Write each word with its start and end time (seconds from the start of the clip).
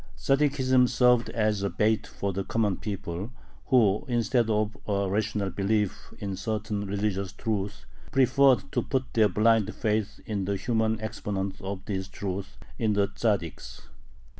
Tzaddikism 0.17 0.89
served 0.89 1.29
as 1.29 1.61
a 1.61 1.69
bait 1.69 2.07
for 2.07 2.33
the 2.33 2.43
common 2.43 2.75
people, 2.77 3.29
who, 3.67 4.03
instead 4.07 4.49
of 4.49 4.75
a 4.87 5.07
rational 5.07 5.51
belief 5.51 6.11
in 6.17 6.35
certain 6.35 6.87
religious 6.87 7.31
truths, 7.33 7.85
preferred 8.11 8.63
to 8.71 8.81
put 8.81 9.13
their 9.13 9.29
blind 9.29 9.71
faith 9.75 10.19
in 10.25 10.45
the 10.45 10.55
human 10.57 10.99
exponents 11.01 11.61
of 11.61 11.85
these 11.85 12.07
truths 12.07 12.57
in 12.79 12.93
the 12.93 13.09
Tzaddiks. 13.09 13.89